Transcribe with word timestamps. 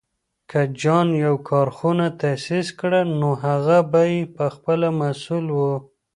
که 0.49 0.61
جان 0.81 1.07
يو 1.25 1.33
کارخونه 1.49 2.05
تاسيس 2.21 2.67
کړه، 2.79 3.01
نو 3.19 3.29
هغه 3.45 3.77
به 3.91 4.01
یې 4.11 4.21
پهخپله 4.35 4.89
مسوول 4.99 5.47
و. 5.55 5.59